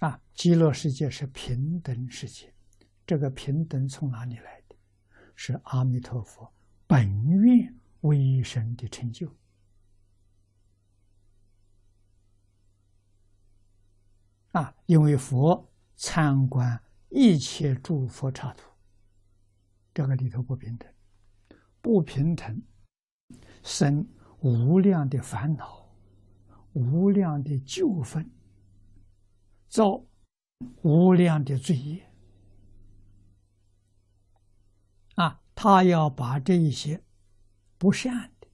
[0.00, 2.54] 啊，极乐世界是平等世界，
[3.04, 4.76] 这个平等从哪里来的？
[5.34, 6.52] 是阿弥陀佛
[6.86, 9.32] 本愿为神的成就。
[14.52, 18.70] 啊，因为佛参观一切诸佛刹土，
[19.92, 20.88] 这个里头不平等，
[21.80, 22.62] 不平等
[23.64, 24.08] 生
[24.40, 25.88] 无量的烦恼，
[26.72, 28.28] 无量的纠纷。
[29.68, 30.04] 造
[30.82, 32.10] 无量的罪业
[35.14, 35.42] 啊！
[35.54, 37.02] 他要把这一些
[37.76, 38.48] 不善的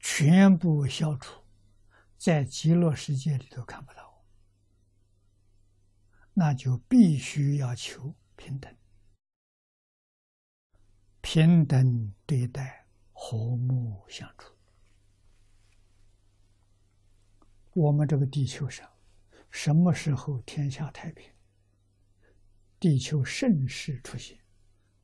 [0.00, 1.44] 全部消除，
[2.16, 4.24] 在极乐世界里头看不到，
[6.34, 8.74] 那就必须要求平等，
[11.20, 14.57] 平等对待，和睦相处。
[17.78, 18.90] 我们这个地球上，
[19.52, 21.32] 什么时候天下太平？
[22.80, 24.36] 地球盛世出现，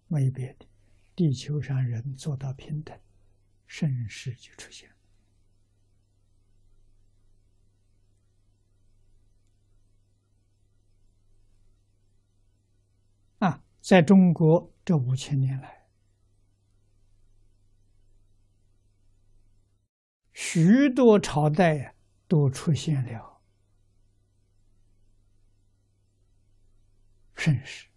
[0.09, 0.67] 没别的，
[1.15, 2.99] 地球上人做到平等，
[3.69, 4.91] 盛世就出现。
[13.39, 15.87] 啊，在中国这五千年来，
[20.33, 21.94] 许多朝代呀。
[22.35, 23.41] 都出现了
[27.37, 27.89] 盛世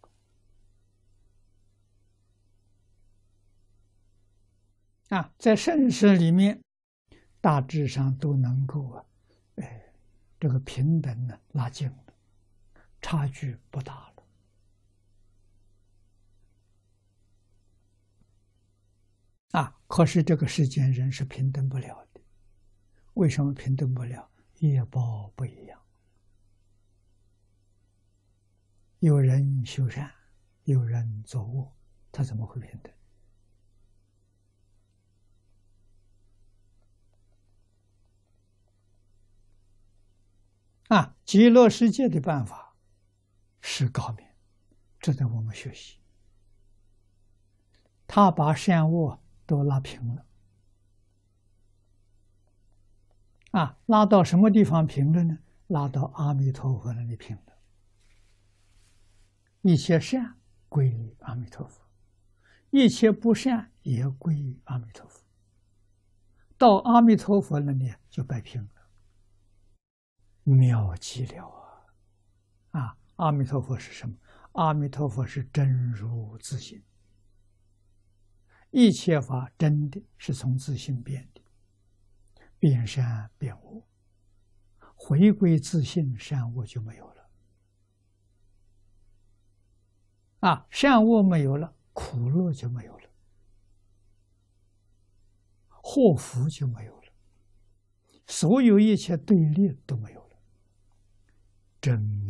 [5.10, 6.62] 啊，在盛世里面，
[7.42, 9.04] 大致上都能够啊，
[9.56, 9.92] 哎，
[10.40, 12.14] 这个平等呢拉近了，
[13.02, 14.24] 差距不大了
[19.60, 19.82] 啊。
[19.88, 22.22] 可是这个世间人是平等不了的。
[23.18, 24.30] 为什么平等不了？
[24.60, 25.82] 业报不一样。
[29.00, 30.14] 有人修善，
[30.66, 31.74] 有人作恶，
[32.12, 32.94] 他怎么会平等？
[40.90, 42.76] 啊，极乐世界的办法
[43.62, 44.28] 是高明，
[45.00, 45.98] 值得我们学习。
[48.06, 50.27] 他把善恶都拉平了。
[53.58, 55.40] 啊，拉到什么地方平了呢？
[55.66, 57.58] 拉到阿弥陀佛那里平了。
[59.62, 60.38] 一切善
[60.70, 61.82] 归于阿弥陀佛，
[62.70, 65.26] 一切不善也归于阿弥陀佛。
[66.56, 68.70] 到阿弥陀佛那里就摆平了，
[70.44, 71.48] 妙极了
[72.70, 72.80] 啊！
[72.80, 74.16] 啊，阿弥陀佛是什么？
[74.52, 76.84] 阿弥陀佛是真如自性，
[78.70, 81.28] 一切法真的是从自性变。
[82.60, 83.84] 变善变恶，
[84.96, 87.30] 回归自信，善恶就没有了。
[90.40, 93.10] 啊，善恶没有了，苦乐就没有了，
[95.70, 97.12] 祸福就没有了，
[98.28, 100.38] 所有一切对立都没有了，
[101.82, 102.27] 真